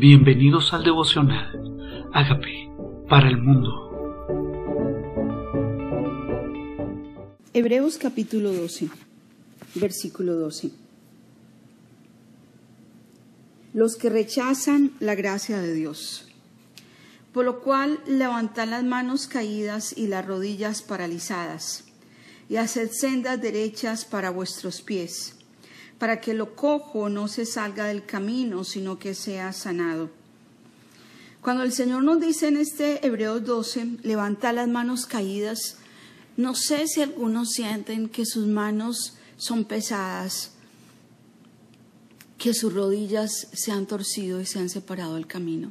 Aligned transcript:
Bienvenidos 0.00 0.72
al 0.72 0.82
devocional. 0.82 2.08
Hágame 2.14 2.72
para 3.06 3.28
el 3.28 3.36
mundo. 3.36 3.68
Hebreos 7.52 7.98
capítulo 7.98 8.50
12, 8.50 8.88
versículo 9.74 10.36
12. 10.36 10.70
Los 13.74 13.96
que 13.96 14.08
rechazan 14.08 14.92
la 15.00 15.14
gracia 15.14 15.60
de 15.60 15.74
Dios. 15.74 16.26
Por 17.34 17.44
lo 17.44 17.60
cual 17.60 18.00
levantad 18.06 18.68
las 18.68 18.84
manos 18.84 19.26
caídas 19.26 19.94
y 19.94 20.06
las 20.06 20.24
rodillas 20.24 20.80
paralizadas, 20.80 21.84
y 22.48 22.56
haced 22.56 22.88
sendas 22.90 23.42
derechas 23.42 24.06
para 24.06 24.30
vuestros 24.30 24.80
pies 24.80 25.39
para 26.00 26.18
que 26.22 26.32
lo 26.32 26.56
cojo 26.56 27.10
no 27.10 27.28
se 27.28 27.44
salga 27.44 27.84
del 27.84 28.06
camino, 28.06 28.64
sino 28.64 28.98
que 28.98 29.14
sea 29.14 29.52
sanado. 29.52 30.08
Cuando 31.42 31.62
el 31.62 31.72
Señor 31.72 32.02
nos 32.02 32.18
dice 32.18 32.48
en 32.48 32.56
este 32.56 33.06
Hebreos 33.06 33.44
12, 33.44 33.98
levanta 34.02 34.54
las 34.54 34.66
manos 34.66 35.04
caídas, 35.04 35.76
no 36.38 36.54
sé 36.54 36.88
si 36.88 37.02
algunos 37.02 37.50
sienten 37.50 38.08
que 38.08 38.24
sus 38.24 38.46
manos 38.46 39.18
son 39.36 39.66
pesadas, 39.66 40.52
que 42.38 42.54
sus 42.54 42.72
rodillas 42.72 43.48
se 43.52 43.70
han 43.70 43.84
torcido 43.84 44.40
y 44.40 44.46
se 44.46 44.58
han 44.58 44.70
separado 44.70 45.16
del 45.16 45.26
camino, 45.26 45.70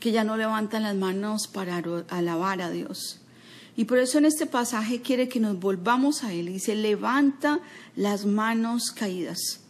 que 0.00 0.12
ya 0.12 0.24
no 0.24 0.38
levantan 0.38 0.84
las 0.84 0.96
manos 0.96 1.46
para 1.46 1.82
alabar 2.08 2.62
a 2.62 2.70
Dios. 2.70 3.21
Y 3.76 3.86
por 3.86 3.98
eso 3.98 4.18
en 4.18 4.26
este 4.26 4.46
pasaje 4.46 5.00
quiere 5.00 5.28
que 5.28 5.40
nos 5.40 5.58
volvamos 5.58 6.24
a 6.24 6.32
Él. 6.32 6.46
Dice, 6.46 6.74
levanta 6.74 7.60
las 7.96 8.26
manos 8.26 8.90
caídas. 8.90 9.60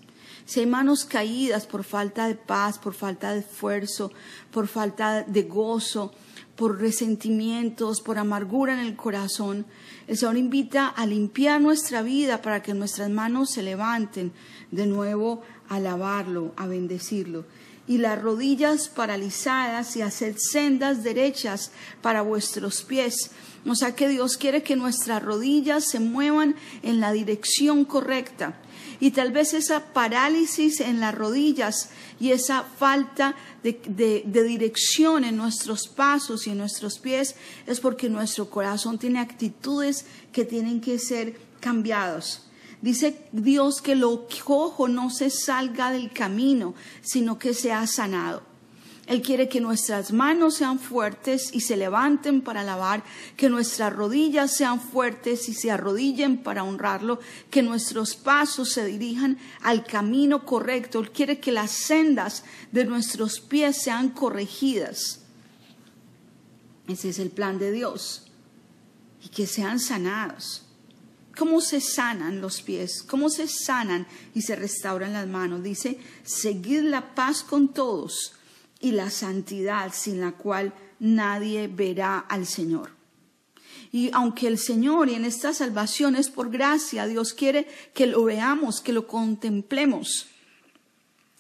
Si 0.45 0.61
hay 0.61 0.67
manos 0.67 1.05
caídas 1.05 1.67
por 1.67 1.85
falta 1.85 2.27
de 2.27 2.35
paz, 2.35 2.79
por 2.79 2.95
falta 2.95 3.33
de 3.33 3.41
esfuerzo, 3.41 4.11
por 4.51 4.67
falta 4.67 5.23
de 5.23 5.43
gozo, 5.45 6.13
por 6.57 6.81
resentimientos, 6.81 8.01
por 8.01 8.19
amargura 8.19 8.75
en 8.75 8.81
el 8.81 8.97
corazón, 8.97 9.67
el 10.09 10.17
Señor 10.17 10.37
invita 10.37 10.89
a 10.89 11.07
limpiar 11.07 11.61
nuestra 11.61 12.03
vida 12.03 12.43
para 12.43 12.61
que 12.61 12.75
nuestras 12.75 13.09
manos 13.09 13.51
se 13.51 13.63
levanten 13.63 14.33
de 14.73 14.87
nuevo 14.87 15.43
a 15.69 15.77
alabarlo, 15.77 16.53
a 16.57 16.67
bendecirlo 16.67 17.45
y 17.87 17.99
las 17.99 18.21
rodillas 18.21 18.89
paralizadas 18.89 19.97
y 19.97 20.03
hacer 20.03 20.37
sendas 20.39 21.03
derechas 21.03 21.73
para 22.01 22.23
vuestros 22.23 22.83
pies. 22.83 23.31
O 23.67 23.75
sea 23.75 23.95
que 23.95 24.09
Dios 24.09 24.37
quiere 24.37 24.63
que 24.63 24.77
nuestras 24.77 25.23
rodillas 25.23 25.89
se 25.89 26.01
muevan 26.01 26.57
en 26.83 27.01
la 27.01 27.13
dirección 27.13 27.85
correcta. 27.85 28.59
Y 28.99 29.11
tal 29.11 29.33
vez 29.33 29.53
esa 29.53 29.93
parálisis 29.93 30.81
en 30.81 31.01
las 31.01 31.15
rodillas 31.15 31.91
y 32.21 32.31
esa 32.31 32.63
falta 32.63 33.35
de, 33.63 33.81
de, 34.25 34.43
dirección 34.45 35.25
en 35.25 35.37
nuestros 35.37 35.89
pasos 35.89 36.47
y 36.47 36.51
en 36.51 36.59
nuestros 36.59 37.01
pies 37.01 37.35
es 37.67 37.81
porque 37.81 38.09
nuestro 38.09 38.49
corazón 38.49 38.99
tiene 38.99 39.19
actitudes 39.19 40.07
que 40.33 40.45
tienen 40.45 40.81
que 40.81 41.01
ser 41.01 41.37
cambiados. 41.59 42.43
Dice 42.83 43.17
Dios 43.31 43.81
que 43.81 43.95
lo 43.95 44.27
cojo 44.45 44.89
no 44.89 45.09
se 45.09 45.31
salga 45.31 45.93
del 45.93 46.13
camino, 46.13 46.75
sino 47.01 47.39
que 47.39 47.55
sea 47.55 47.87
sanado. 47.87 48.43
Él 49.07 49.21
quiere 49.21 49.49
que 49.49 49.61
nuestras 49.61 50.13
manos 50.13 50.55
sean 50.55 50.79
fuertes 50.79 51.51
y 51.53 51.61
se 51.61 51.77
levanten 51.77 52.41
para 52.41 52.61
alabar, 52.61 53.03
que 53.37 53.49
nuestras 53.49 53.93
rodillas 53.93 54.57
sean 54.57 54.81
fuertes 54.81 55.49
y 55.49 55.55
se 55.55 55.71
arrodillen 55.71 56.39
para 56.39 56.65
honrarlo, 56.65 57.21
que 57.51 57.63
nuestros 57.63 58.15
pasos 58.15 58.73
se 58.73 58.85
dirijan 58.85 59.39
al 59.61 59.85
camino 59.85 60.45
correcto. 60.45 61.01
Él 61.01 61.11
quiere 61.11 61.41
que 61.41 61.53
las 61.53 61.73
sendas 61.73 62.45
de 62.71 62.85
nuestros 62.85 63.41
pies 63.41 63.83
sean 63.83 64.11
corregidas. 64.11 65.21
Ese 66.87 67.11
es 67.11 67.19
el 67.19 67.31
plan 67.31 67.59
de 67.59 67.73
Dios. 67.73 68.29
Y 69.25 69.29
que 69.29 69.47
sean 69.47 69.79
sanados. 69.79 70.62
¿Cómo 71.37 71.61
se 71.61 71.81
sanan 71.81 72.41
los 72.41 72.63
pies? 72.63 73.03
¿Cómo 73.03 73.31
se 73.31 73.49
sanan 73.49 74.07
y 74.35 74.43
se 74.43 74.57
restauran 74.57 75.13
las 75.13 75.27
manos? 75.27 75.63
Dice, 75.63 75.99
seguid 76.25 76.83
la 76.83 77.15
paz 77.15 77.43
con 77.43 77.73
todos 77.73 78.35
y 78.81 78.93
la 78.93 79.11
santidad 79.11 79.93
sin 79.95 80.21
la 80.21 80.33
cual 80.33 80.75
nadie 80.99 81.69
verá 81.69 82.19
al 82.19 82.47
Señor. 82.47 82.91
Y 83.93 84.11
aunque 84.13 84.47
el 84.47 84.59
Señor 84.59 85.09
y 85.09 85.15
en 85.15 85.25
esta 85.25 85.53
salvación 85.53 86.17
es 86.17 86.31
por 86.31 86.51
gracia, 86.51 87.07
Dios 87.07 87.35
quiere 87.35 87.69
que 87.95 88.07
lo 88.07 88.25
veamos, 88.25 88.81
que 88.81 88.93
lo 88.93 89.07
contemplemos. 89.07 90.29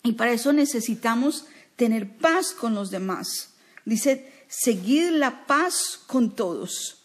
Y 0.02 0.12
para 0.12 0.32
eso 0.32 0.52
necesitamos 0.52 1.46
tener 1.76 2.16
paz 2.18 2.52
con 2.52 2.74
los 2.74 2.90
demás. 2.90 3.54
Dice, 3.84 4.32
seguid 4.48 5.10
la 5.10 5.46
paz 5.46 6.00
con 6.06 6.34
todos. 6.34 7.01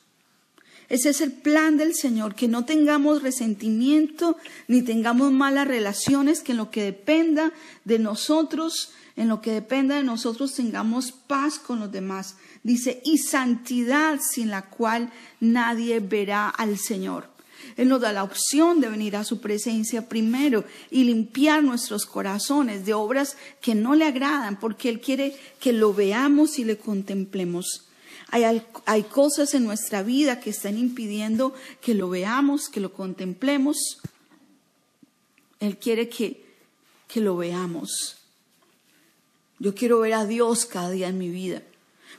Ese 0.90 1.10
es 1.10 1.20
el 1.20 1.34
plan 1.34 1.76
del 1.76 1.94
Señor, 1.94 2.34
que 2.36 2.48
no 2.48 2.64
tengamos 2.64 3.22
resentimiento 3.22 4.38
ni 4.68 4.82
tengamos 4.82 5.32
malas 5.34 5.68
relaciones, 5.68 6.42
que 6.42 6.54
en 6.54 6.58
lo 6.58 6.72
que 6.72 6.84
dependa 6.84 7.52
de 7.84 8.00
nosotros, 8.00 8.94
en 9.18 9.28
lo 9.28 9.42
que 9.42 9.52
dependa 9.52 9.98
de 9.98 10.04
nosotros 10.04 10.54
tengamos 10.54 11.12
paz 11.12 11.60
con 11.60 11.80
los 11.80 11.92
demás. 11.92 12.38
Dice, 12.64 13.02
y 13.04 13.18
santidad 13.18 14.20
sin 14.22 14.50
la 14.50 14.64
cual 14.64 15.12
nadie 15.42 16.00
verá 16.00 16.48
al 16.50 16.78
Señor. 16.78 17.30
Él 17.76 17.90
nos 17.90 18.00
da 18.00 18.14
la 18.14 18.24
opción 18.24 18.80
de 18.80 18.90
venir 18.90 19.18
a 19.18 19.26
su 19.26 19.42
presencia 19.42 20.08
primero 20.08 20.64
y 20.90 21.04
limpiar 21.04 21.64
nuestros 21.64 22.06
corazones 22.06 22.86
de 22.86 22.94
obras 22.94 23.36
que 23.60 23.76
no 23.76 23.94
le 23.94 24.06
agradan, 24.06 24.58
porque 24.58 24.88
Él 24.88 25.02
quiere 25.02 25.36
que 25.60 25.74
lo 25.74 25.94
veamos 25.94 26.60
y 26.60 26.64
le 26.64 26.78
contemplemos. 26.78 27.87
Hay, 28.30 29.04
cosas 29.04 29.54
en 29.54 29.64
nuestra 29.64 30.04
vida 30.04 30.40
que 30.40 30.50
están 30.50 30.78
impidiendo 30.78 31.54
que 31.82 31.94
lo 31.94 32.10
veamos, 32.10 32.68
que 32.68 32.82
lo 32.82 32.92
contemplemos. 32.92 34.00
Él 35.60 35.78
quiere 35.78 36.10
que, 36.10 36.46
que 37.08 37.22
lo 37.22 37.38
veamos. 37.38 38.18
Yo 39.60 39.74
quiero 39.74 40.02
ver 40.02 40.14
a 40.14 40.26
Dios 40.26 40.66
cada 40.66 40.90
día 40.90 41.08
en 41.08 41.18
mi 41.18 41.30
vida. 41.30 41.62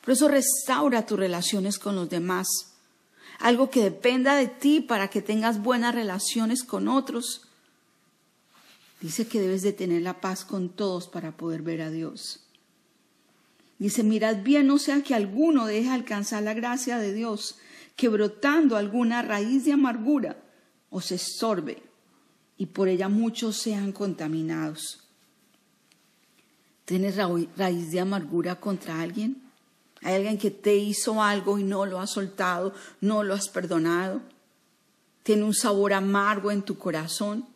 Por 0.03 0.15
eso 0.15 0.29
restaura 0.29 1.05
tus 1.05 1.19
relaciones 1.19 1.79
con 1.79 1.95
los 1.95 2.09
demás. 2.09 2.49
Algo 3.39 3.71
que 3.71 3.83
dependa 3.83 4.35
de 4.35 4.49
ti 4.49 4.81
para 4.81 5.09
que 5.09 5.23
tengas 5.23 5.63
buenas 5.63 5.95
relaciones 5.95 6.65
con 6.65 6.89
otros. 6.89 7.43
Dice 9.01 9.29
que 9.29 9.41
debes 9.41 9.63
de 9.63 9.73
tener 9.73 10.03
la 10.03 10.21
paz 10.21 10.45
con 10.45 10.71
todos 10.71 11.07
para 11.07 11.37
poder 11.37 11.63
ver 11.63 11.83
a 11.83 11.91
Dios. 11.91 12.41
Dice, 13.79 14.03
mirad 14.03 14.43
bien, 14.43 14.67
no 14.67 14.79
sea 14.79 15.03
que 15.03 15.15
alguno 15.15 15.67
deje 15.67 15.91
alcanzar 15.91 16.43
la 16.43 16.55
gracia 16.55 16.99
de 16.99 17.13
Dios, 17.13 17.59
que 17.95 18.09
brotando 18.09 18.77
alguna 18.77 19.23
raíz 19.23 19.65
de 19.65 19.73
amargura 19.73 20.37
os 20.91 21.13
estorbe 21.13 21.83
y 22.57 22.67
por 22.67 22.89
ella 22.89 23.09
muchos 23.09 23.57
sean 23.57 23.93
contaminados. 23.93 25.05
¿Tienes 26.85 27.17
raíz 27.17 27.91
de 27.91 28.01
amargura 28.01 28.57
contra 28.57 29.01
alguien? 29.01 29.43
¿Hay 30.03 30.15
alguien 30.15 30.39
que 30.39 30.51
te 30.51 30.75
hizo 30.77 31.23
algo 31.23 31.59
y 31.59 31.65
no 31.65 31.87
lo 31.87 32.01
has 32.01 32.11
soltado, 32.11 32.73
no 33.01 33.23
lo 33.23 33.35
has 33.35 33.49
perdonado? 33.49 34.23
¿Tiene 35.23 35.45
un 35.45 35.55
sabor 35.55 35.93
amargo 35.93 36.51
en 36.51 36.63
tu 36.63 36.79
corazón? 36.79 37.47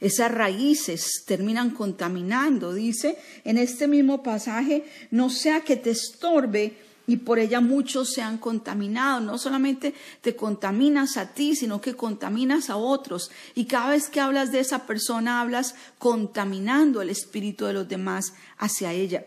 Esas 0.00 0.30
raíces 0.30 1.24
terminan 1.26 1.70
contaminando, 1.70 2.74
dice 2.74 3.18
en 3.44 3.58
este 3.58 3.88
mismo 3.88 4.22
pasaje, 4.22 4.84
no 5.10 5.30
sea 5.30 5.62
que 5.62 5.76
te 5.76 5.90
estorbe 5.90 6.76
y 7.06 7.18
por 7.18 7.38
ella 7.38 7.60
muchos 7.60 8.12
sean 8.12 8.38
contaminados. 8.38 9.22
No 9.22 9.38
solamente 9.38 9.94
te 10.20 10.34
contaminas 10.34 11.16
a 11.16 11.32
ti, 11.32 11.54
sino 11.54 11.80
que 11.80 11.94
contaminas 11.94 12.68
a 12.68 12.76
otros. 12.76 13.30
Y 13.54 13.66
cada 13.66 13.90
vez 13.90 14.08
que 14.08 14.20
hablas 14.20 14.52
de 14.52 14.60
esa 14.60 14.86
persona, 14.86 15.40
hablas 15.40 15.74
contaminando 15.98 17.00
el 17.00 17.10
espíritu 17.10 17.66
de 17.66 17.74
los 17.74 17.88
demás 17.88 18.34
hacia 18.58 18.92
ella. 18.92 19.24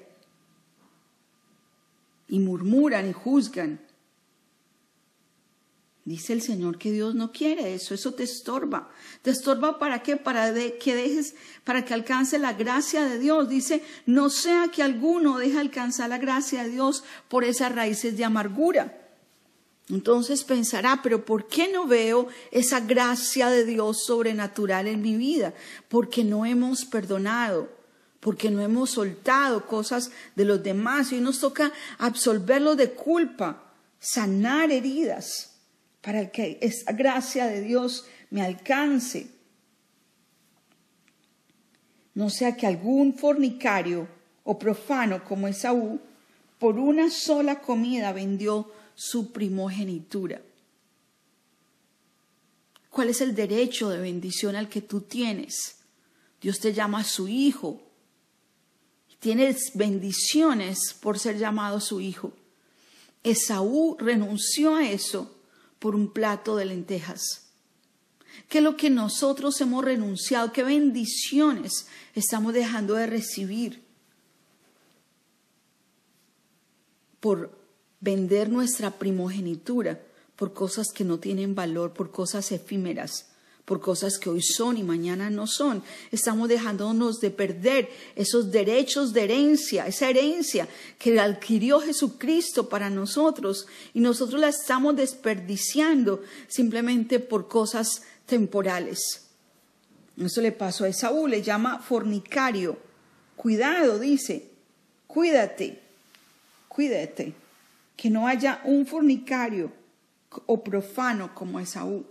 Y 2.28 2.40
murmuran 2.40 3.10
y 3.10 3.14
juzgan. 3.14 3.80
Dice 6.06 6.34
el 6.34 6.42
Señor 6.42 6.78
que 6.78 6.92
Dios 6.92 7.14
no 7.14 7.32
quiere 7.32 7.74
eso, 7.76 7.94
eso 7.94 8.14
te 8.14 8.24
estorba. 8.24 8.90
¿Te 9.22 9.32
estorba 9.32 9.78
para 9.78 10.02
qué? 10.02 10.16
Para 10.18 10.54
que 10.54 10.96
dejes, 10.96 11.36
para 11.64 11.86
que 11.86 11.94
alcance 11.94 12.40
la 12.40 12.54
gracia 12.54 13.06
de 13.06 13.20
Dios. 13.20 13.50
Dice, 13.50 13.84
no 14.06 14.30
sea 14.30 14.70
que 14.70 14.82
alguno 14.82 15.38
deje 15.38 15.60
alcanzar 15.60 16.10
la 16.10 16.18
gracia 16.18 16.64
de 16.64 16.70
Dios 16.70 17.04
por 17.28 17.44
esas 17.44 17.76
raíces 17.76 18.18
de 18.18 18.26
amargura. 18.26 18.96
Entonces 19.90 20.44
pensará, 20.44 21.02
pero 21.04 21.26
¿por 21.26 21.48
qué 21.48 21.72
no 21.72 21.86
veo 21.86 22.28
esa 22.52 22.80
gracia 22.80 23.50
de 23.50 23.66
Dios 23.66 24.06
sobrenatural 24.06 24.88
en 24.88 25.02
mi 25.02 25.16
vida? 25.16 25.54
Porque 25.90 26.24
no 26.24 26.46
hemos 26.46 26.86
perdonado, 26.86 27.70
porque 28.20 28.52
no 28.52 28.62
hemos 28.62 28.92
soltado 28.92 29.66
cosas 29.66 30.12
de 30.36 30.46
los 30.46 30.64
demás 30.64 31.12
y 31.12 31.20
nos 31.20 31.40
toca 31.40 31.72
absolverlo 31.98 32.76
de 32.76 32.92
culpa, 32.92 33.74
sanar 34.00 34.72
heridas 34.72 35.49
para 36.02 36.32
que 36.32 36.58
esa 36.62 36.92
gracia 36.94 37.48
de 37.48 37.62
Dios 37.62 38.06
me 38.30 38.42
alcance. 38.42 39.30
No 42.14 42.30
sea 42.30 42.56
que 42.56 42.68
algún 42.68 43.14
fornicario 43.14 44.08
o 44.44 44.58
profano 44.58 45.24
como 45.24 45.48
Esaú, 45.48 46.00
por 46.58 46.78
una 46.78 47.10
sola 47.10 47.62
comida 47.62 48.12
vendió 48.12 48.72
su 48.96 49.32
primogenitura. 49.32 50.42
¿Cuál 52.90 53.10
es 53.10 53.22
el 53.22 53.36
derecho 53.36 53.90
de 53.90 54.00
bendición 54.00 54.56
al 54.56 54.68
que 54.68 54.82
tú 54.82 55.02
tienes? 55.02 55.78
Dios 56.42 56.60
te 56.60 56.74
llama 56.74 57.04
su 57.04 57.28
hijo. 57.28 57.82
Tienes 59.20 59.72
bendiciones 59.74 60.94
por 61.00 61.20
ser 61.20 61.38
llamado 61.38 61.80
su 61.80 62.02
hijo. 62.02 62.34
Esaú 63.24 63.96
renunció 64.00 64.76
a 64.76 64.90
eso 64.90 65.39
por 65.80 65.96
un 65.96 66.12
plato 66.12 66.56
de 66.56 66.66
lentejas. 66.66 67.48
¿Qué 68.48 68.62
lo 68.62 68.78
que 68.78 68.90
nosotros 68.90 69.60
hemos 69.62 69.84
renunciado? 69.84 70.52
¿Qué 70.54 70.64
bendiciones 70.64 71.88
estamos 72.14 72.54
dejando 72.54 72.96
de 72.96 73.08
recibir 73.08 73.84
por 77.20 77.58
vender 78.00 78.50
nuestra 78.50 78.92
primogenitura 78.92 80.02
por 80.36 80.54
cosas 80.54 80.88
que 80.94 81.04
no 81.04 81.20
tienen 81.20 81.56
valor, 81.56 81.94
por 81.94 82.12
cosas 82.12 82.52
efímeras? 82.52 83.29
Por 83.70 83.82
cosas 83.82 84.18
que 84.18 84.32
hoy 84.32 84.42
son 84.42 84.78
y 84.78 84.84
mañana 84.84 85.30
no 85.30 85.46
son. 85.46 85.84
Estamos 86.12 86.50
dejándonos 86.50 87.20
de 87.20 87.30
perder 87.30 87.88
esos 88.16 88.50
derechos 88.50 89.14
de 89.14 89.26
herencia, 89.26 89.86
esa 89.86 90.10
herencia 90.10 90.68
que 90.98 91.20
adquirió 91.20 91.80
Jesucristo 91.80 92.68
para 92.68 92.90
nosotros 92.90 93.68
y 93.94 94.00
nosotros 94.00 94.42
la 94.42 94.48
estamos 94.48 94.96
desperdiciando 94.96 96.24
simplemente 96.48 97.20
por 97.20 97.48
cosas 97.48 98.02
temporales. 98.26 99.28
Eso 100.18 100.42
le 100.42 100.52
pasó 100.52 100.86
a 100.86 100.90
Esaú, 100.90 101.28
le 101.28 101.44
llama 101.44 101.78
fornicario. 101.78 102.76
Cuidado, 103.36 104.00
dice, 104.00 104.50
cuídate, 105.06 105.80
cuídate, 106.68 107.36
que 107.96 108.10
no 108.10 108.28
haya 108.28 108.62
un 108.64 108.88
fornicario 108.88 109.72
o 110.48 110.64
profano 110.64 111.36
como 111.36 111.60
Esaú. 111.60 112.04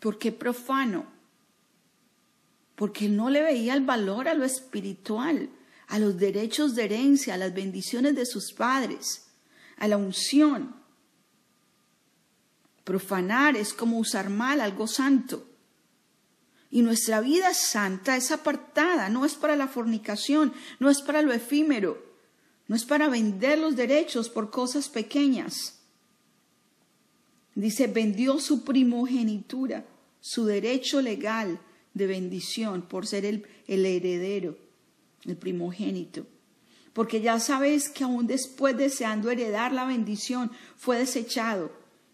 ¿Por 0.00 0.18
qué 0.18 0.32
profano? 0.32 1.06
Porque 2.76 3.08
no 3.08 3.30
le 3.30 3.42
veía 3.42 3.74
el 3.74 3.84
valor 3.84 4.28
a 4.28 4.34
lo 4.34 4.44
espiritual, 4.44 5.50
a 5.88 5.98
los 5.98 6.18
derechos 6.18 6.74
de 6.74 6.84
herencia, 6.84 7.34
a 7.34 7.38
las 7.38 7.52
bendiciones 7.52 8.14
de 8.14 8.26
sus 8.26 8.52
padres, 8.52 9.26
a 9.76 9.88
la 9.88 9.96
unción. 9.96 10.76
Profanar 12.84 13.56
es 13.56 13.74
como 13.74 13.98
usar 13.98 14.30
mal 14.30 14.60
algo 14.60 14.86
santo. 14.86 15.46
Y 16.70 16.82
nuestra 16.82 17.20
vida 17.20 17.54
santa 17.54 18.16
es 18.16 18.30
apartada, 18.30 19.08
no 19.08 19.24
es 19.24 19.34
para 19.34 19.56
la 19.56 19.68
fornicación, 19.68 20.52
no 20.78 20.90
es 20.90 21.00
para 21.00 21.22
lo 21.22 21.32
efímero, 21.32 22.06
no 22.66 22.76
es 22.76 22.84
para 22.84 23.08
vender 23.08 23.58
los 23.58 23.74
derechos 23.74 24.28
por 24.28 24.50
cosas 24.50 24.88
pequeñas. 24.88 25.77
Dice, 27.58 27.88
vendió 27.88 28.38
su 28.38 28.62
primogenitura, 28.62 29.84
su 30.20 30.44
derecho 30.44 31.02
legal 31.02 31.58
de 31.92 32.06
bendición 32.06 32.82
por 32.82 33.04
ser 33.04 33.24
el, 33.24 33.44
heredero, 33.66 34.56
el 35.24 35.36
primogénito. 35.36 36.24
Porque 36.92 37.20
ya 37.20 37.40
sabes 37.40 37.88
que 37.88 38.04
aún 38.04 38.28
después 38.28 38.76
deseando 38.76 39.28
heredar 39.28 39.72
la 39.72 39.86
bendición 39.86 40.52
fue 40.76 40.98
desechado 40.98 41.72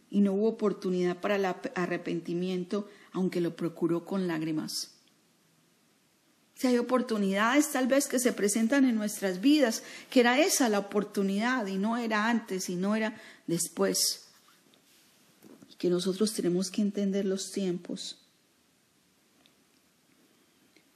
y 0.08 0.23
no 0.23 0.32
hubo 0.32 0.49
oportunidad 0.49 1.20
para 1.20 1.37
el 1.37 1.44
arrepentimiento, 1.44 2.88
aunque 3.12 3.43
lo 3.43 3.55
procuró 3.55 4.06
con 4.06 4.26
lágrimas. 4.26 4.94
Si 6.55 6.69
hay 6.69 6.79
oportunidades 6.79 7.70
tal 7.70 7.87
vez 7.87 8.06
que 8.06 8.19
se 8.19 8.32
presentan 8.32 8.87
en 8.87 8.94
nuestras 8.94 9.43
vidas, 9.43 9.82
que 10.08 10.20
era 10.20 10.38
esa 10.38 10.70
la 10.70 10.79
oportunidad 10.79 11.67
y 11.67 11.76
no 11.76 11.99
era 11.99 12.31
antes 12.31 12.70
y 12.70 12.76
no 12.76 12.97
era 12.97 13.20
después 13.47 14.24
que 15.79 15.91
nosotros 15.91 16.32
tenemos 16.32 16.71
que 16.71 16.82
entender 16.82 17.25
los 17.25 17.53
tiempos. 17.53 18.21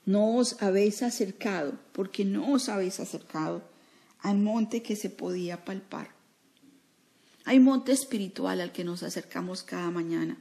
No 0.04 0.36
os 0.36 0.62
habéis 0.62 1.02
acercado, 1.02 1.78
porque 1.92 2.24
no 2.24 2.52
os 2.52 2.68
habéis 2.68 3.00
acercado 3.00 3.62
al 4.20 4.38
monte 4.38 4.82
que 4.82 4.96
se 4.96 5.10
podía 5.10 5.64
palpar. 5.64 6.10
Hay 7.44 7.60
monte 7.60 7.92
espiritual 7.92 8.60
al 8.60 8.72
que 8.72 8.84
nos 8.84 9.02
acercamos 9.02 9.62
cada 9.62 9.90
mañana 9.90 10.38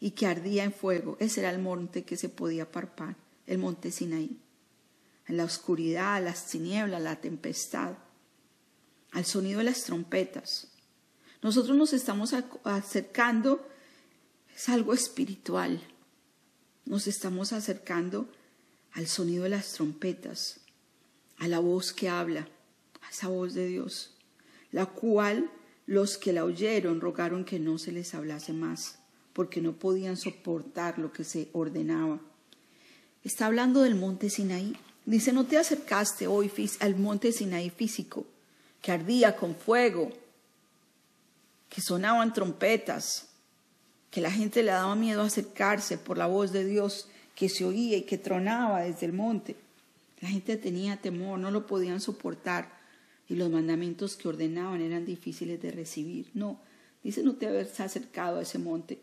y 0.00 0.12
que 0.12 0.26
ardía 0.26 0.64
en 0.64 0.72
fuego. 0.72 1.16
Ese 1.20 1.40
era 1.40 1.50
el 1.50 1.60
monte 1.60 2.04
que 2.04 2.16
se 2.16 2.28
podía 2.28 2.70
palpar, 2.70 3.16
el 3.46 3.58
monte 3.58 3.90
Sinaí. 3.90 4.38
En 5.26 5.36
la 5.36 5.44
oscuridad, 5.44 6.22
las 6.22 6.46
tinieblas, 6.46 7.00
la 7.00 7.20
tempestad, 7.20 7.94
al 9.12 9.24
sonido 9.24 9.58
de 9.58 9.64
las 9.64 9.84
trompetas, 9.84 10.73
nosotros 11.44 11.76
nos 11.76 11.92
estamos 11.92 12.34
acercando, 12.64 13.68
es 14.56 14.70
algo 14.70 14.94
espiritual. 14.94 15.78
Nos 16.86 17.06
estamos 17.06 17.52
acercando 17.52 18.26
al 18.92 19.06
sonido 19.06 19.44
de 19.44 19.50
las 19.50 19.74
trompetas, 19.74 20.60
a 21.36 21.46
la 21.46 21.58
voz 21.58 21.92
que 21.92 22.08
habla, 22.08 22.48
a 23.02 23.10
esa 23.10 23.28
voz 23.28 23.52
de 23.52 23.66
Dios, 23.66 24.14
la 24.72 24.86
cual 24.86 25.50
los 25.84 26.16
que 26.16 26.32
la 26.32 26.46
oyeron 26.46 27.02
rogaron 27.02 27.44
que 27.44 27.58
no 27.58 27.76
se 27.76 27.92
les 27.92 28.14
hablase 28.14 28.54
más, 28.54 29.00
porque 29.34 29.60
no 29.60 29.74
podían 29.74 30.16
soportar 30.16 30.98
lo 30.98 31.12
que 31.12 31.24
se 31.24 31.50
ordenaba. 31.52 32.20
Está 33.22 33.44
hablando 33.44 33.82
del 33.82 33.96
monte 33.96 34.30
Sinaí. 34.30 34.78
Dice, 35.04 35.30
no 35.34 35.44
te 35.44 35.58
acercaste 35.58 36.26
hoy 36.26 36.50
al 36.80 36.96
monte 36.96 37.32
Sinaí 37.32 37.68
físico, 37.68 38.24
que 38.80 38.92
ardía 38.92 39.36
con 39.36 39.54
fuego, 39.54 40.10
que 41.74 41.80
sonaban 41.80 42.32
trompetas, 42.32 43.30
que 44.12 44.20
la 44.20 44.30
gente 44.30 44.62
le 44.62 44.70
daba 44.70 44.94
miedo 44.94 45.22
acercarse 45.22 45.98
por 45.98 46.16
la 46.16 46.28
voz 46.28 46.52
de 46.52 46.64
Dios 46.64 47.08
que 47.34 47.48
se 47.48 47.64
oía 47.64 47.96
y 47.96 48.02
que 48.02 48.16
tronaba 48.16 48.82
desde 48.82 49.06
el 49.06 49.12
monte. 49.12 49.56
La 50.20 50.28
gente 50.28 50.56
tenía 50.56 50.98
temor, 50.98 51.40
no 51.40 51.50
lo 51.50 51.66
podían 51.66 52.00
soportar 52.00 52.78
y 53.28 53.34
los 53.34 53.50
mandamientos 53.50 54.14
que 54.14 54.28
ordenaban 54.28 54.82
eran 54.82 55.04
difíciles 55.04 55.60
de 55.60 55.72
recibir. 55.72 56.30
No, 56.32 56.60
dice 57.02 57.24
no 57.24 57.34
te 57.34 57.48
haberse 57.48 57.82
acercado 57.82 58.38
a 58.38 58.42
ese 58.42 58.60
monte. 58.60 59.02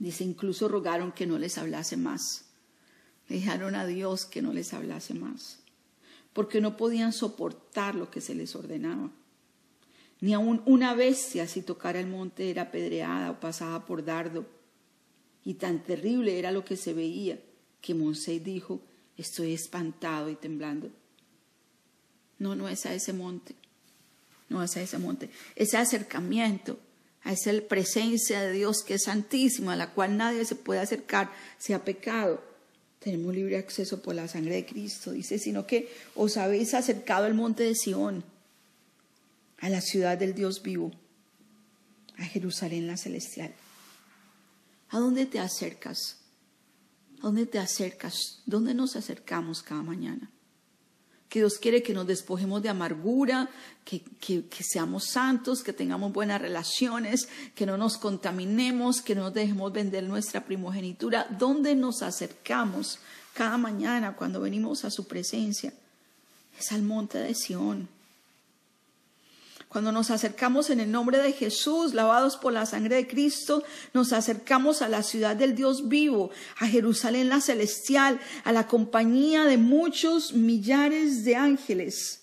Dice 0.00 0.24
incluso 0.24 0.66
rogaron 0.66 1.12
que 1.12 1.26
no 1.26 1.38
les 1.38 1.58
hablase 1.58 1.96
más. 1.96 2.46
Le 3.28 3.36
dijeron 3.36 3.76
a 3.76 3.86
Dios 3.86 4.26
que 4.26 4.42
no 4.42 4.52
les 4.52 4.74
hablase 4.74 5.14
más, 5.14 5.60
porque 6.32 6.60
no 6.60 6.76
podían 6.76 7.12
soportar 7.12 7.94
lo 7.94 8.10
que 8.10 8.20
se 8.20 8.34
les 8.34 8.56
ordenaba. 8.56 9.12
Ni 10.20 10.32
aun 10.34 10.62
una 10.64 10.94
bestia 10.94 11.46
si 11.46 11.62
tocara 11.62 12.00
el 12.00 12.06
monte 12.06 12.50
era 12.50 12.62
apedreada 12.62 13.30
o 13.30 13.40
pasaba 13.40 13.84
por 13.84 14.04
dardo. 14.04 14.46
Y 15.44 15.54
tan 15.54 15.82
terrible 15.84 16.38
era 16.38 16.50
lo 16.50 16.64
que 16.64 16.76
se 16.76 16.94
veía 16.94 17.38
que 17.80 17.94
Moisés 17.94 18.42
dijo, 18.42 18.80
estoy 19.18 19.52
espantado 19.52 20.30
y 20.30 20.36
temblando. 20.36 20.90
No, 22.38 22.54
no 22.54 22.68
es 22.68 22.86
a 22.86 22.94
ese 22.94 23.12
monte, 23.12 23.54
no 24.48 24.62
es 24.62 24.76
a 24.76 24.82
ese 24.82 24.98
monte, 24.98 25.30
ese 25.54 25.76
acercamiento 25.76 26.78
a 27.24 27.32
esa 27.32 27.52
presencia 27.66 28.42
de 28.42 28.52
Dios 28.52 28.82
que 28.82 28.94
es 28.94 29.04
santísima, 29.04 29.72
a 29.72 29.76
la 29.76 29.90
cual 29.92 30.16
nadie 30.16 30.44
se 30.44 30.54
puede 30.54 30.80
acercar, 30.80 31.32
sea 31.58 31.84
pecado. 31.84 32.42
Tenemos 32.98 33.34
libre 33.34 33.56
acceso 33.56 34.02
por 34.02 34.14
la 34.14 34.28
sangre 34.28 34.56
de 34.56 34.66
Cristo, 34.66 35.12
dice, 35.12 35.38
sino 35.38 35.66
que 35.66 35.90
os 36.14 36.36
habéis 36.36 36.74
acercado 36.74 37.24
al 37.24 37.34
monte 37.34 37.64
de 37.64 37.74
Sión 37.74 38.22
a 39.60 39.68
la 39.68 39.80
ciudad 39.80 40.18
del 40.18 40.34
Dios 40.34 40.62
vivo, 40.62 40.92
a 42.18 42.24
Jerusalén 42.24 42.86
la 42.86 42.96
celestial. 42.96 43.54
¿A 44.90 44.98
dónde 44.98 45.26
te 45.26 45.40
acercas? 45.40 46.18
¿A 47.18 47.22
dónde 47.22 47.46
te 47.46 47.58
acercas? 47.58 48.42
¿Dónde 48.46 48.74
nos 48.74 48.96
acercamos 48.96 49.62
cada 49.62 49.82
mañana? 49.82 50.30
Que 51.28 51.40
Dios 51.40 51.58
quiere 51.58 51.82
que 51.82 51.94
nos 51.94 52.06
despojemos 52.06 52.62
de 52.62 52.68
amargura, 52.68 53.50
que, 53.84 54.02
que, 54.02 54.62
seamos 54.62 55.06
santos, 55.06 55.64
que 55.64 55.72
tengamos 55.72 56.12
buenas 56.12 56.40
relaciones, 56.40 57.28
que 57.56 57.66
no 57.66 57.76
nos 57.76 57.96
contaminemos, 57.96 59.02
que 59.02 59.16
no 59.16 59.30
dejemos 59.32 59.72
vender 59.72 60.04
nuestra 60.04 60.44
primogenitura. 60.44 61.26
¿Dónde 61.36 61.74
nos 61.74 62.02
acercamos 62.02 63.00
cada 63.32 63.58
mañana 63.58 64.14
cuando 64.14 64.40
venimos 64.40 64.84
a 64.84 64.90
su 64.90 65.08
presencia? 65.08 65.72
Es 66.56 66.70
al 66.70 66.82
monte 66.82 67.18
de 67.18 67.34
Sión. 67.34 67.88
Cuando 69.74 69.90
nos 69.90 70.12
acercamos 70.12 70.70
en 70.70 70.78
el 70.78 70.92
nombre 70.92 71.18
de 71.18 71.32
Jesús, 71.32 71.94
lavados 71.94 72.36
por 72.36 72.52
la 72.52 72.64
sangre 72.64 72.94
de 72.94 73.08
Cristo, 73.08 73.64
nos 73.92 74.12
acercamos 74.12 74.82
a 74.82 74.88
la 74.88 75.02
ciudad 75.02 75.34
del 75.34 75.56
Dios 75.56 75.88
vivo, 75.88 76.30
a 76.60 76.68
Jerusalén 76.68 77.28
la 77.28 77.40
celestial, 77.40 78.20
a 78.44 78.52
la 78.52 78.68
compañía 78.68 79.42
de 79.46 79.58
muchos 79.58 80.32
millares 80.32 81.24
de 81.24 81.34
ángeles. 81.34 82.22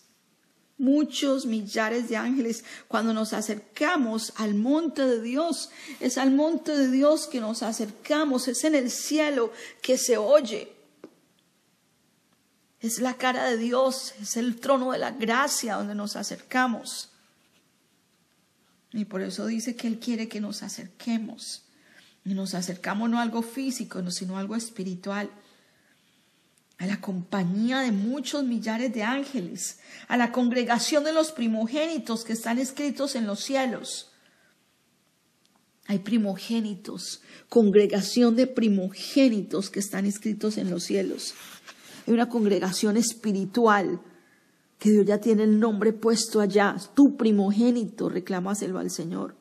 Muchos 0.77 1.45
millares 1.45 2.07
de 2.07 2.15
ángeles. 2.15 2.63
Cuando 2.87 3.13
nos 3.13 3.33
acercamos 3.33 4.31
al 4.37 4.53
monte 4.53 5.05
de 5.05 5.21
Dios, 5.21 5.71
es 5.99 6.17
al 6.17 6.31
monte 6.31 6.71
de 6.71 6.89
Dios 6.89 7.27
que 7.27 7.41
nos 7.41 7.63
acercamos, 7.63 8.47
es 8.47 8.63
en 8.63 8.75
el 8.75 8.89
cielo 8.89 9.51
que 9.81 9.97
se 9.97 10.15
oye 10.15 10.71
Es 12.79 12.99
la 12.99 13.15
cara 13.15 13.43
de 13.49 13.57
Dios, 13.57 14.13
es 14.21 14.37
el 14.37 14.57
trono 14.57 14.93
de 14.93 14.99
la 14.99 15.11
gracia 15.11 15.75
donde 15.75 15.95
nos 15.95 16.15
acercamos. 16.15 17.10
Y 18.93 19.05
por 19.05 19.21
eso 19.21 19.45
dice 19.45 19.75
que 19.75 19.87
Él 19.87 19.99
quiere 19.99 20.27
que 20.27 20.41
nos 20.41 20.63
acerquemos. 20.63 21.63
Y 22.25 22.33
nos 22.33 22.53
acercamos 22.53 23.09
no 23.09 23.19
a 23.19 23.23
algo 23.23 23.41
físico, 23.41 24.09
sino 24.11 24.37
a 24.37 24.41
algo 24.41 24.55
espiritual. 24.55 25.29
A 26.77 26.85
la 26.85 26.99
compañía 26.99 27.79
de 27.79 27.91
muchos 27.91 28.43
millares 28.43 28.93
de 28.93 29.03
ángeles, 29.03 29.79
a 30.07 30.17
la 30.17 30.31
congregación 30.31 31.03
de 31.03 31.13
los 31.13 31.31
primogénitos 31.31 32.23
que 32.23 32.33
están 32.33 32.57
escritos 32.57 33.15
en 33.15 33.27
los 33.27 33.39
cielos. 33.39 34.11
Hay 35.85 35.99
primogénitos, 35.99 37.21
congregación 37.49 38.35
de 38.35 38.47
primogénitos 38.47 39.69
que 39.69 39.79
están 39.79 40.05
escritos 40.05 40.57
en 40.57 40.69
los 40.69 40.83
cielos. 40.83 41.33
Hay 42.07 42.13
una 42.13 42.29
congregación 42.29 42.97
espiritual 42.97 44.01
que 44.81 44.89
Dios 44.89 45.05
ya 45.05 45.19
tiene 45.19 45.43
el 45.43 45.59
nombre 45.59 45.93
puesto 45.93 46.41
allá. 46.41 46.75
Tu 46.95 47.15
primogénito, 47.15 48.09
reclámaselo 48.09 48.79
al 48.79 48.89
Señor. 48.89 49.35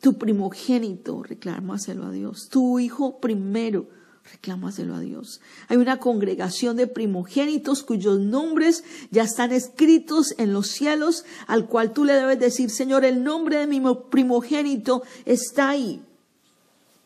Tu 0.00 0.18
primogénito, 0.18 1.22
reclámaselo 1.22 2.06
a 2.06 2.10
Dios. 2.10 2.48
Tu 2.50 2.80
hijo 2.80 3.20
primero, 3.20 3.86
reclámaselo 4.32 4.96
a 4.96 5.00
Dios. 5.00 5.40
Hay 5.68 5.76
una 5.76 6.00
congregación 6.00 6.76
de 6.76 6.88
primogénitos 6.88 7.84
cuyos 7.84 8.18
nombres 8.18 8.82
ya 9.12 9.22
están 9.22 9.52
escritos 9.52 10.34
en 10.36 10.52
los 10.52 10.66
cielos, 10.66 11.24
al 11.46 11.68
cual 11.68 11.92
tú 11.92 12.04
le 12.04 12.14
debes 12.14 12.40
decir, 12.40 12.70
Señor, 12.70 13.04
el 13.04 13.22
nombre 13.22 13.58
de 13.58 13.68
mi 13.68 13.80
primogénito 14.10 15.04
está 15.26 15.68
ahí. 15.68 16.02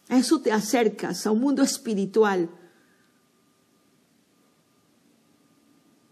A 0.08 0.16
eso 0.16 0.40
te 0.40 0.50
acercas, 0.50 1.26
a 1.26 1.30
un 1.30 1.40
mundo 1.40 1.62
espiritual 1.62 2.48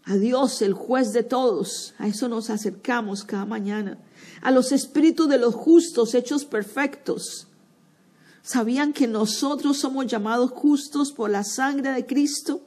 a 0.05 0.15
Dios, 0.15 0.61
el 0.61 0.73
juez 0.73 1.13
de 1.13 1.23
todos. 1.23 1.93
A 1.97 2.07
eso 2.07 2.29
nos 2.29 2.49
acercamos 2.49 3.23
cada 3.23 3.45
mañana. 3.45 3.97
A 4.41 4.51
los 4.51 4.71
espíritus 4.71 5.27
de 5.27 5.39
los 5.39 5.55
justos 5.55 6.13
hechos 6.13 6.45
perfectos. 6.45 7.47
¿Sabían 8.43 8.93
que 8.93 9.07
nosotros 9.07 9.77
somos 9.77 10.05
llamados 10.05 10.51
justos 10.51 11.11
por 11.11 11.31
la 11.31 11.43
sangre 11.43 11.91
de 11.91 12.05
Cristo? 12.05 12.61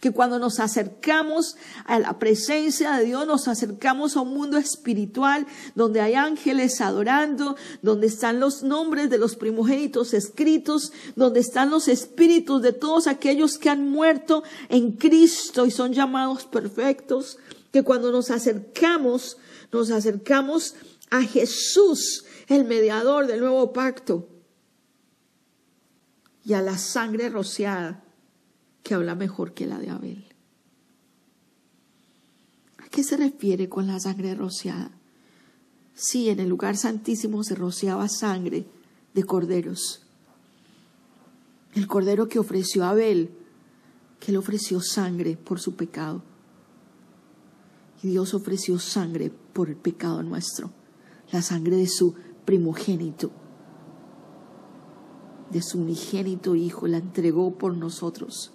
Que 0.00 0.10
cuando 0.10 0.38
nos 0.38 0.60
acercamos 0.60 1.56
a 1.86 1.98
la 1.98 2.18
presencia 2.18 2.96
de 2.96 3.06
Dios, 3.06 3.26
nos 3.26 3.48
acercamos 3.48 4.16
a 4.16 4.20
un 4.20 4.34
mundo 4.34 4.58
espiritual 4.58 5.46
donde 5.74 6.00
hay 6.00 6.14
ángeles 6.14 6.80
adorando, 6.80 7.56
donde 7.82 8.06
están 8.06 8.38
los 8.38 8.62
nombres 8.62 9.08
de 9.08 9.18
los 9.18 9.36
primogénitos 9.36 10.12
escritos, 10.12 10.92
donde 11.14 11.40
están 11.40 11.70
los 11.70 11.88
espíritus 11.88 12.60
de 12.60 12.72
todos 12.72 13.06
aquellos 13.06 13.58
que 13.58 13.70
han 13.70 13.88
muerto 13.88 14.42
en 14.68 14.92
Cristo 14.92 15.64
y 15.64 15.70
son 15.70 15.92
llamados 15.92 16.44
perfectos, 16.44 17.38
que 17.72 17.82
cuando 17.82 18.12
nos 18.12 18.30
acercamos, 18.30 19.38
nos 19.72 19.90
acercamos 19.90 20.74
a 21.10 21.22
Jesús, 21.22 22.24
el 22.48 22.64
mediador 22.64 23.26
del 23.26 23.40
nuevo 23.40 23.72
pacto, 23.72 24.28
y 26.44 26.52
a 26.52 26.62
la 26.62 26.78
sangre 26.78 27.28
rociada 27.28 28.05
que 28.86 28.94
habla 28.94 29.16
mejor 29.16 29.52
que 29.52 29.66
la 29.66 29.80
de 29.80 29.90
Abel. 29.90 30.24
¿A 32.78 32.88
qué 32.88 33.02
se 33.02 33.16
refiere 33.16 33.68
con 33.68 33.88
la 33.88 33.98
sangre 33.98 34.36
rociada? 34.36 34.92
Sí, 35.92 36.28
en 36.28 36.38
el 36.38 36.48
lugar 36.48 36.76
santísimo 36.76 37.42
se 37.42 37.56
rociaba 37.56 38.08
sangre 38.08 38.64
de 39.12 39.24
corderos. 39.24 40.02
El 41.74 41.88
cordero 41.88 42.28
que 42.28 42.38
ofreció 42.38 42.84
Abel, 42.84 43.32
que 44.20 44.30
le 44.30 44.38
ofreció 44.38 44.80
sangre 44.80 45.36
por 45.36 45.58
su 45.58 45.74
pecado. 45.74 46.22
Y 48.04 48.08
Dios 48.10 48.34
ofreció 48.34 48.78
sangre 48.78 49.32
por 49.52 49.68
el 49.68 49.76
pecado 49.76 50.22
nuestro, 50.22 50.70
la 51.32 51.42
sangre 51.42 51.74
de 51.74 51.88
su 51.88 52.14
primogénito, 52.44 53.32
de 55.50 55.60
su 55.60 55.80
unigénito 55.80 56.54
Hijo, 56.54 56.86
la 56.86 56.98
entregó 56.98 57.58
por 57.58 57.76
nosotros. 57.76 58.52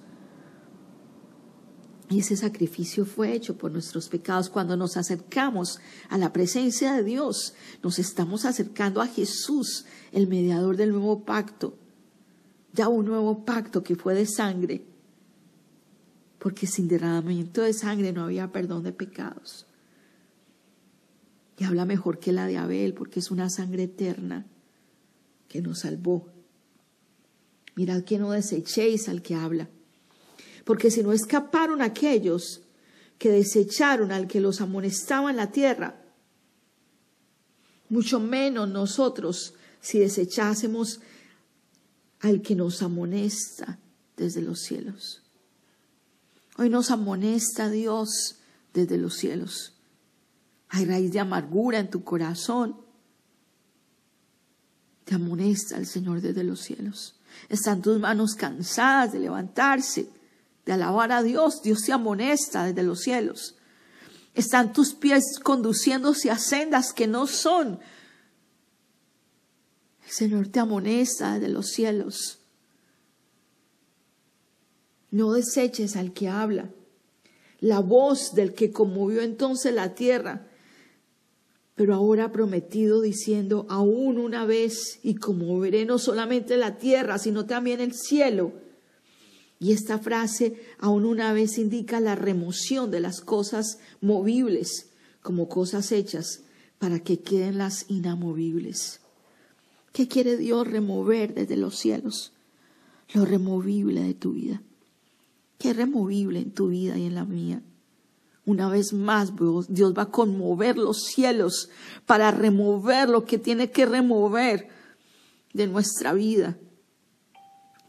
Y 2.11 2.19
ese 2.19 2.35
sacrificio 2.35 3.05
fue 3.05 3.31
hecho 3.31 3.57
por 3.57 3.71
nuestros 3.71 4.09
pecados. 4.09 4.49
Cuando 4.49 4.75
nos 4.75 4.97
acercamos 4.97 5.79
a 6.09 6.17
la 6.17 6.33
presencia 6.33 6.93
de 6.93 7.05
Dios, 7.05 7.53
nos 7.81 7.99
estamos 7.99 8.43
acercando 8.43 9.01
a 9.01 9.07
Jesús, 9.07 9.85
el 10.11 10.27
mediador 10.27 10.75
del 10.75 10.91
nuevo 10.91 11.23
pacto. 11.23 11.77
Ya 12.73 12.89
un 12.89 13.05
nuevo 13.05 13.45
pacto 13.45 13.81
que 13.81 13.95
fue 13.95 14.13
de 14.13 14.25
sangre. 14.25 14.83
Porque 16.37 16.67
sin 16.67 16.89
derramamiento 16.89 17.61
de 17.61 17.71
sangre 17.71 18.11
no 18.11 18.25
había 18.25 18.51
perdón 18.51 18.83
de 18.83 18.91
pecados. 18.91 19.65
Y 21.57 21.63
habla 21.63 21.85
mejor 21.85 22.19
que 22.19 22.33
la 22.33 22.45
de 22.45 22.57
Abel, 22.57 22.93
porque 22.93 23.21
es 23.21 23.31
una 23.31 23.49
sangre 23.49 23.83
eterna 23.83 24.45
que 25.47 25.61
nos 25.61 25.79
salvó. 25.79 26.27
Mirad 27.75 28.03
que 28.03 28.19
no 28.19 28.31
desechéis 28.31 29.07
al 29.07 29.21
que 29.21 29.35
habla 29.35 29.69
porque 30.65 30.91
si 30.91 31.03
no 31.03 31.11
escaparon 31.11 31.81
aquellos 31.81 32.61
que 33.17 33.29
desecharon 33.29 34.11
al 34.11 34.27
que 34.27 34.41
los 34.41 34.61
amonestaba 34.61 35.29
en 35.29 35.37
la 35.37 35.51
tierra, 35.51 36.01
mucho 37.89 38.19
menos 38.19 38.69
nosotros 38.69 39.53
si 39.79 39.99
desechásemos 39.99 41.01
al 42.19 42.41
que 42.41 42.55
nos 42.55 42.81
amonesta 42.81 43.79
desde 44.15 44.41
los 44.41 44.61
cielos. 44.61 45.21
Hoy 46.57 46.69
nos 46.69 46.91
amonesta 46.91 47.69
Dios 47.69 48.37
desde 48.73 48.97
los 48.97 49.15
cielos. 49.15 49.73
Hay 50.69 50.85
raíz 50.85 51.11
de 51.11 51.19
amargura 51.19 51.79
en 51.79 51.89
tu 51.89 52.03
corazón. 52.03 52.77
Te 55.05 55.15
amonesta 55.15 55.77
el 55.77 55.87
Señor 55.87 56.21
desde 56.21 56.43
los 56.43 56.61
cielos. 56.61 57.15
Están 57.49 57.81
tus 57.81 57.99
manos 57.99 58.35
cansadas 58.35 59.13
de 59.13 59.19
levantarse 59.19 60.07
de 60.65 60.73
alabar 60.73 61.11
a 61.11 61.23
Dios, 61.23 61.61
Dios 61.63 61.83
te 61.83 61.91
amonesta 61.91 62.65
desde 62.65 62.83
los 62.83 63.01
cielos. 63.01 63.55
Están 64.33 64.73
tus 64.73 64.93
pies 64.93 65.39
conduciéndose 65.43 66.31
a 66.31 66.37
sendas 66.37 66.93
que 66.93 67.07
no 67.07 67.27
son. 67.27 67.79
El 70.05 70.11
Señor 70.11 70.47
te 70.47 70.59
amonesta 70.59 71.33
desde 71.33 71.49
los 71.49 71.67
cielos. 71.67 72.39
No 75.09 75.33
deseches 75.33 75.95
al 75.95 76.13
que 76.13 76.29
habla. 76.29 76.69
La 77.59 77.79
voz 77.79 78.33
del 78.33 78.53
que 78.53 78.71
conmovió 78.71 79.21
entonces 79.21 79.73
la 79.73 79.93
tierra, 79.93 80.47
pero 81.75 81.93
ahora 81.93 82.25
ha 82.25 82.31
prometido 82.31 83.01
diciendo, 83.01 83.65
aún 83.69 84.17
una 84.17 84.45
vez, 84.45 84.99
y 85.03 85.15
conmoveré 85.15 85.85
no 85.85 85.99
solamente 85.99 86.57
la 86.57 86.77
tierra, 86.77 87.17
sino 87.17 87.45
también 87.45 87.81
el 87.81 87.93
cielo 87.93 88.53
y 89.61 89.73
esta 89.73 89.99
frase 89.99 90.55
aún 90.79 91.05
una 91.05 91.33
vez 91.33 91.59
indica 91.59 91.99
la 91.99 92.15
remoción 92.15 92.89
de 92.89 92.99
las 92.99 93.21
cosas 93.21 93.77
movibles 94.01 94.89
como 95.21 95.47
cosas 95.49 95.91
hechas 95.91 96.41
para 96.79 96.99
que 96.99 97.19
queden 97.19 97.59
las 97.59 97.85
inamovibles. 97.87 99.01
¿Qué 99.93 100.07
quiere 100.07 100.35
Dios 100.35 100.67
remover 100.67 101.35
desde 101.35 101.57
los 101.57 101.77
cielos? 101.77 102.33
Lo 103.13 103.23
removible 103.23 104.01
de 104.01 104.15
tu 104.15 104.31
vida. 104.33 104.63
¿Qué 105.59 105.69
es 105.69 105.75
removible 105.75 106.39
en 106.39 106.51
tu 106.51 106.69
vida 106.69 106.97
y 106.97 107.05
en 107.05 107.13
la 107.13 107.25
mía? 107.25 107.61
Una 108.47 108.67
vez 108.67 108.93
más, 108.93 109.31
Dios 109.69 109.93
va 109.95 110.03
a 110.03 110.11
conmover 110.11 110.79
los 110.79 111.03
cielos 111.03 111.69
para 112.07 112.31
remover 112.31 113.09
lo 113.09 113.25
que 113.25 113.37
tiene 113.37 113.69
que 113.69 113.85
remover 113.85 114.69
de 115.53 115.67
nuestra 115.67 116.13
vida 116.13 116.57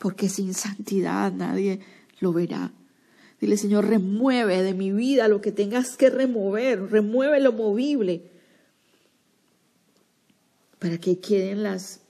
porque 0.02 0.28
sin 0.28 0.52
santidad 0.52 1.32
nadie 1.32 1.78
lo 2.18 2.32
verá. 2.32 2.72
Dile, 3.40 3.56
Señor, 3.56 3.86
remueve 3.86 4.60
de 4.64 4.74
mi 4.74 4.90
vida 4.90 5.28
lo 5.28 5.40
que 5.40 5.52
tengas 5.52 5.96
que 5.96 6.10
remover, 6.10 6.90
remueve 6.90 7.38
lo 7.38 7.52
movible, 7.52 8.24
para 10.80 10.98
que 10.98 11.20
queden 11.20 11.62
las 11.62 12.00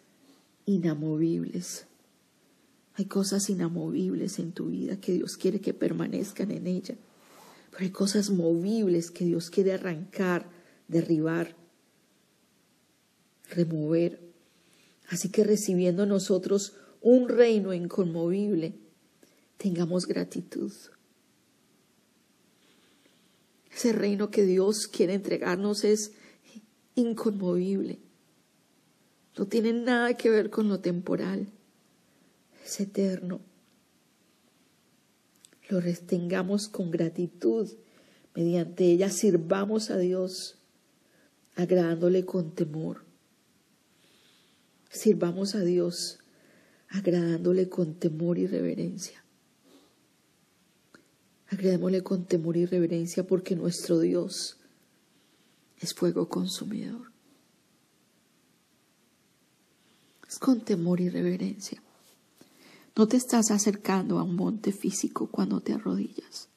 inamovibles. 0.64 1.84
Hay 2.94 3.04
cosas 3.04 3.50
inamovibles 3.50 4.38
en 4.38 4.52
tu 4.52 4.68
vida 4.68 4.98
que 4.98 5.12
Dios 5.12 5.36
quiere 5.36 5.60
que 5.60 5.74
permanezcan 5.74 6.50
en 6.50 6.66
ella, 6.66 6.94
pero 7.70 7.84
hay 7.84 7.90
cosas 7.90 8.30
movibles 8.30 9.10
que 9.10 9.26
Dios 9.26 9.50
quiere 9.50 9.74
arrancar, 9.74 10.48
derribar, 10.88 11.54
remover. 13.50 14.31
Así 15.08 15.28
que 15.28 15.44
recibiendo 15.44 16.06
nosotros 16.06 16.74
un 17.00 17.28
reino 17.28 17.74
inconmovible, 17.74 18.74
tengamos 19.58 20.06
gratitud. 20.06 20.72
Ese 23.74 23.92
reino 23.92 24.30
que 24.30 24.44
Dios 24.44 24.86
quiere 24.86 25.14
entregarnos 25.14 25.84
es 25.84 26.12
inconmovible. 26.94 27.98
No 29.36 29.46
tiene 29.46 29.72
nada 29.72 30.14
que 30.14 30.30
ver 30.30 30.50
con 30.50 30.68
lo 30.68 30.80
temporal. 30.80 31.48
Es 32.64 32.80
eterno. 32.80 33.40
lo 35.68 35.80
retengamos 35.80 36.68
con 36.68 36.90
gratitud. 36.90 37.66
Mediante 38.34 38.84
ella 38.84 39.08
sirvamos 39.08 39.90
a 39.90 39.96
Dios, 39.96 40.56
agradándole 41.56 42.26
con 42.26 42.54
temor. 42.54 43.04
Sirvamos 44.92 45.54
a 45.54 45.60
Dios, 45.60 46.18
agradándole 46.88 47.70
con 47.70 47.94
temor 47.94 48.38
y 48.38 48.46
reverencia. 48.46 49.24
Agradémosle 51.48 52.02
con 52.02 52.26
temor 52.26 52.58
y 52.58 52.66
reverencia 52.66 53.26
porque 53.26 53.56
nuestro 53.56 54.00
Dios 54.00 54.58
es 55.78 55.94
fuego 55.94 56.28
consumidor. 56.28 57.10
Es 60.28 60.38
con 60.38 60.60
temor 60.60 61.00
y 61.00 61.08
reverencia. 61.08 61.82
No 62.94 63.08
te 63.08 63.16
estás 63.16 63.50
acercando 63.50 64.18
a 64.18 64.24
un 64.24 64.36
monte 64.36 64.72
físico 64.72 65.28
cuando 65.28 65.62
te 65.62 65.72
arrodillas. 65.72 66.48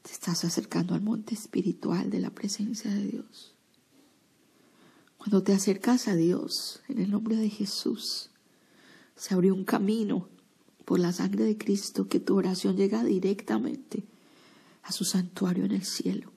Te 0.00 0.12
estás 0.12 0.42
acercando 0.46 0.94
al 0.94 1.02
monte 1.02 1.34
espiritual 1.34 2.08
de 2.08 2.20
la 2.20 2.30
presencia 2.30 2.90
de 2.90 3.04
Dios. 3.04 3.57
Cuando 5.28 5.44
te 5.44 5.52
acercas 5.52 6.08
a 6.08 6.16
Dios 6.16 6.80
en 6.88 7.00
el 7.00 7.10
nombre 7.10 7.36
de 7.36 7.50
Jesús, 7.50 8.30
se 9.14 9.34
abrió 9.34 9.54
un 9.54 9.66
camino 9.66 10.26
por 10.86 10.98
la 10.98 11.12
sangre 11.12 11.44
de 11.44 11.58
Cristo 11.58 12.08
que 12.08 12.18
tu 12.18 12.34
oración 12.34 12.78
llega 12.78 13.04
directamente 13.04 14.04
a 14.84 14.90
su 14.90 15.04
santuario 15.04 15.66
en 15.66 15.72
el 15.72 15.84
cielo. 15.84 16.32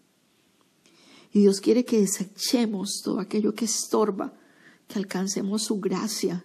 Y 1.31 1.39
Dios 1.39 1.61
quiere 1.61 1.85
que 1.85 2.01
desechemos 2.01 2.99
todo 3.01 3.21
aquello 3.21 3.55
que 3.55 3.63
estorba, 3.63 4.33
que 4.89 4.99
alcancemos 4.99 5.63
su 5.63 5.79
gracia, 5.79 6.43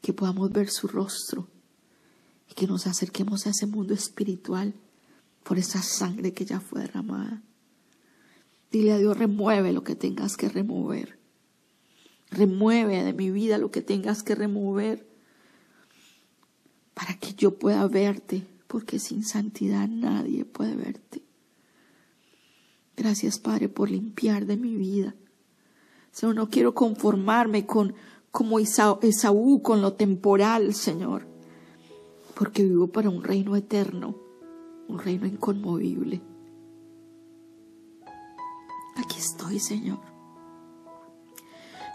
que 0.00 0.12
podamos 0.12 0.52
ver 0.52 0.70
su 0.70 0.86
rostro 0.86 1.48
y 2.48 2.54
que 2.54 2.68
nos 2.68 2.86
acerquemos 2.86 3.44
a 3.48 3.50
ese 3.50 3.66
mundo 3.66 3.92
espiritual 3.92 4.72
por 5.42 5.58
esa 5.58 5.82
sangre 5.82 6.32
que 6.32 6.44
ya 6.44 6.60
fue 6.60 6.82
derramada. 6.82 7.42
Dile 8.70 8.92
a 8.92 8.98
Dios, 8.98 9.16
remueve 9.16 9.72
lo 9.72 9.84
que 9.84 9.94
tengas 9.94 10.36
que 10.36 10.48
remover. 10.48 11.18
Remueve 12.30 13.02
de 13.02 13.12
mi 13.12 13.30
vida 13.30 13.58
lo 13.58 13.70
que 13.70 13.80
tengas 13.80 14.22
que 14.22 14.34
remover 14.34 15.08
para 16.92 17.14
que 17.14 17.32
yo 17.34 17.58
pueda 17.58 17.86
verte, 17.86 18.46
porque 18.66 18.98
sin 18.98 19.24
santidad 19.24 19.88
nadie 19.88 20.44
puede 20.44 20.76
verte. 20.76 21.22
Gracias, 22.96 23.38
Padre, 23.38 23.68
por 23.68 23.90
limpiar 23.90 24.44
de 24.46 24.56
mi 24.56 24.76
vida. 24.76 25.14
Señor, 26.10 26.34
no 26.34 26.50
quiero 26.50 26.74
conformarme 26.74 27.64
con 27.64 27.94
como 28.30 28.58
Esaú 28.58 29.62
con 29.62 29.80
lo 29.80 29.94
temporal, 29.94 30.74
Señor, 30.74 31.26
porque 32.34 32.64
vivo 32.64 32.88
para 32.88 33.08
un 33.08 33.22
reino 33.22 33.56
eterno, 33.56 34.16
un 34.88 34.98
reino 34.98 35.26
inconmovible. 35.26 36.20
Aquí 38.98 39.18
estoy, 39.18 39.60
Señor, 39.60 40.00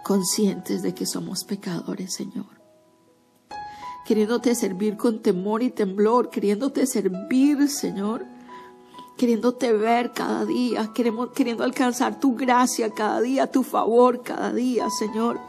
conscientes 0.04 0.82
de 0.82 0.94
que 0.94 1.06
somos 1.06 1.44
pecadores, 1.44 2.14
Señor 2.14 2.64
queriéndote 4.04 4.54
servir 4.56 4.98
con 4.98 5.22
temor 5.22 5.64
y 5.64 5.70
temblor, 5.70 6.30
queriéndote 6.30 6.86
servir, 6.86 7.70
Señor, 7.70 8.26
queriéndote 9.18 9.72
ver 9.74 10.12
cada 10.12 10.46
día, 10.46 10.92
queremos, 10.94 11.30
queriendo 11.32 11.64
alcanzar 11.64 12.20
tu 12.20 12.36
gracia 12.36 12.90
cada 12.90 13.22
día, 13.22 13.48
tu 13.48 13.64
favor 13.64 14.22
cada 14.22 14.52
día, 14.52 14.90
Señor. 14.90 15.40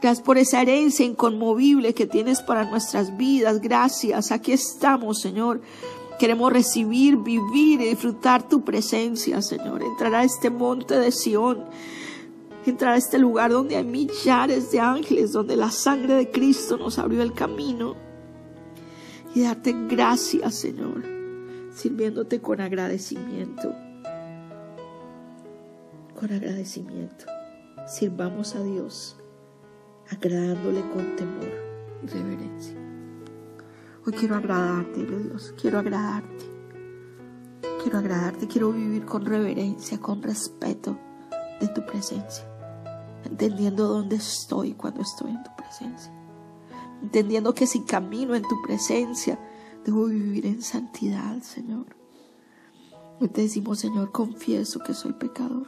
Gracias 0.00 0.24
por 0.24 0.38
esa 0.38 0.62
herencia 0.62 1.04
inconmovible 1.04 1.92
que 1.92 2.06
tienes 2.06 2.40
para 2.40 2.64
nuestras 2.64 3.18
vidas. 3.18 3.60
Gracias. 3.60 4.32
Aquí 4.32 4.52
estamos, 4.52 5.20
Señor. 5.20 5.60
Queremos 6.20 6.52
recibir, 6.52 7.16
vivir 7.16 7.80
y 7.80 7.88
disfrutar 7.88 8.48
tu 8.48 8.62
presencia, 8.62 9.42
Señor. 9.42 9.82
Entrar 9.82 10.14
a 10.14 10.22
este 10.22 10.50
monte 10.50 10.98
de 10.98 11.10
Sión 11.10 11.64
entrar 12.66 12.94
a 12.94 12.96
este 12.96 13.18
lugar 13.18 13.50
donde 13.50 13.76
hay 13.76 13.84
millares 13.84 14.70
de 14.70 14.80
ángeles, 14.80 15.32
donde 15.32 15.56
la 15.56 15.70
sangre 15.70 16.14
de 16.14 16.30
Cristo 16.30 16.76
nos 16.76 16.98
abrió 16.98 17.22
el 17.22 17.32
camino 17.32 17.96
y 19.34 19.42
darte 19.42 19.74
gracias, 19.88 20.54
Señor, 20.56 21.04
sirviéndote 21.72 22.40
con 22.40 22.60
agradecimiento. 22.60 23.74
Con 26.18 26.32
agradecimiento. 26.32 27.24
Sirvamos 27.86 28.54
a 28.54 28.62
Dios, 28.62 29.16
agradándole 30.10 30.82
con 30.90 31.16
temor 31.16 31.50
y 32.02 32.06
reverencia. 32.06 32.79
Hoy 34.06 34.12
quiero 34.12 34.36
agradarte, 34.36 35.04
Dios, 35.04 35.54
quiero 35.60 35.78
agradarte. 35.78 36.50
Quiero 37.82 37.98
agradarte, 37.98 38.46
quiero 38.46 38.72
vivir 38.72 39.04
con 39.04 39.24
reverencia, 39.24 39.98
con 39.98 40.22
respeto 40.22 40.98
de 41.60 41.68
tu 41.68 41.84
presencia 41.84 42.50
entendiendo 43.24 43.88
dónde 43.88 44.16
estoy 44.16 44.72
cuando 44.74 45.02
estoy 45.02 45.30
en 45.30 45.42
tu 45.42 45.50
presencia, 45.56 46.12
entendiendo 47.02 47.54
que 47.54 47.66
si 47.66 47.80
camino 47.80 48.34
en 48.34 48.42
tu 48.42 48.60
presencia, 48.62 49.38
debo 49.84 50.06
vivir 50.06 50.46
en 50.46 50.62
santidad, 50.62 51.40
Señor. 51.42 51.86
Hoy 53.20 53.28
te 53.28 53.42
decimos, 53.42 53.78
Señor, 53.78 54.12
confieso 54.12 54.80
que 54.80 54.94
soy 54.94 55.12
pecador, 55.12 55.66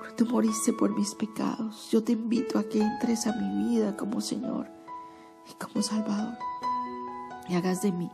pero 0.00 0.14
tú 0.14 0.26
moriste 0.26 0.72
por 0.72 0.94
mis 0.94 1.14
pecados. 1.14 1.88
Yo 1.90 2.02
te 2.02 2.12
invito 2.12 2.58
a 2.58 2.64
que 2.64 2.80
entres 2.80 3.26
a 3.26 3.32
mi 3.32 3.70
vida 3.70 3.96
como 3.96 4.20
Señor 4.20 4.68
y 5.48 5.54
como 5.54 5.82
Salvador 5.82 6.36
y 7.48 7.54
hagas 7.54 7.82
de 7.82 7.92
mí 7.92 8.10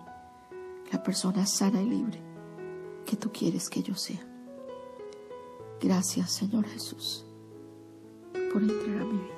la 0.92 1.02
persona 1.02 1.46
sana 1.46 1.80
y 1.82 1.88
libre 1.88 2.20
que 3.04 3.16
tú 3.16 3.30
quieres 3.32 3.68
que 3.68 3.82
yo 3.82 3.94
sea. 3.94 4.24
Gracias, 5.80 6.32
Señor 6.32 6.66
Jesús 6.66 7.24
por 8.52 8.62
entrar 8.62 9.02
a 9.02 9.04
mi 9.04 9.18
vida. 9.18 9.37